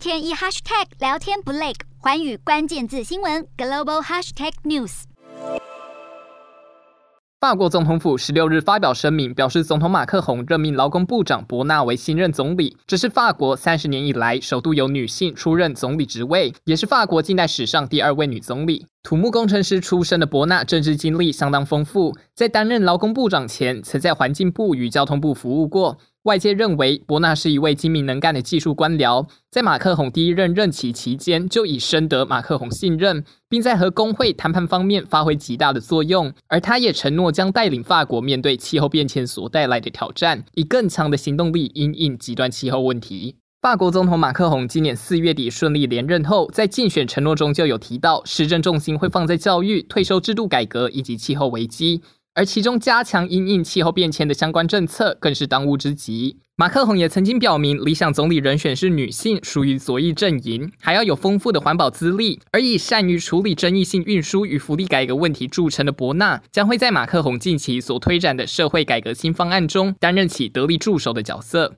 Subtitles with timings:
[0.00, 5.02] 天一 hashtag 聊天不累，环宇关键字新闻 global hashtag news。
[7.38, 18.86] 法国总统府十六日发表声明，表示总统马克宏任命劳工部长伯纳为新任总理，这是法国三十年以来首度由女性出任总理职位，也是法国近代史上第二位女总理。
[19.02, 25.98] 土木工程师出身的伯纳，政治经历相当丰富，在担任劳工部长前，曾在环境部与交通部服务过。
[26.24, 36.34] 外界认为，伯纳是一位精明能干的技术官僚，在马克宏第一任任期期间就已深得马克宏信任，并在和工会谈判方面发挥极大的作用。
[36.48, 43.36] 而他也承诺将带领法国面对气候变迁所带来的挑战，以更强的行动力因应极端气候问题。
[43.62, 52.00] 法国总统马克宏今年四月底顺利连任后，在竞选承诺中就有提到，施政重心会放在教育、退休制度改革以及气候危机。
[52.32, 56.38] 而其中加强因应气候变迁的相关政策更是当务之急。
[56.56, 62.40] 马克宏也曾经表明，理想总理人选是女性，属于左翼阵营，还要有丰富的环保资历。
[62.52, 71.74] 而以善于处理争议性运输与福利改革问题著称的伯纳，将会在马克宏近期所推展的社会改革新方案中担任起得力助手的角色。